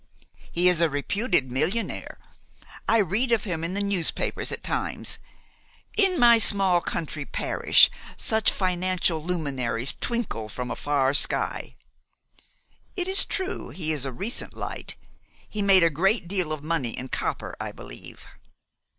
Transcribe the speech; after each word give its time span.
"He 0.51 0.67
is 0.67 0.81
a 0.81 0.89
reputed 0.89 1.51
millionaire. 1.51 2.17
I 2.89 2.97
read 2.97 3.31
of 3.31 3.43
him 3.43 3.63
in 3.63 3.75
the 3.75 3.83
newspapers 3.83 4.51
at 4.51 4.63
times. 4.63 5.19
In 5.95 6.19
my 6.19 6.39
small 6.39 6.81
country 6.81 7.23
parish 7.23 7.87
such 8.17 8.49
financial 8.49 9.23
luminaries 9.23 9.93
twinkle 10.01 10.49
from 10.49 10.71
a 10.71 10.75
far 10.75 11.13
sky. 11.13 11.75
It 12.95 13.07
is 13.07 13.25
true 13.25 13.69
he 13.69 13.91
is 13.93 14.03
a 14.03 14.11
recent 14.11 14.55
light. 14.57 14.95
He 15.47 15.61
made 15.61 15.83
a 15.83 15.91
great 15.91 16.27
deal 16.27 16.51
of 16.51 16.63
money 16.63 16.97
in 16.97 17.09
copper, 17.09 17.55
I 17.59 17.71
believe." 17.71 18.25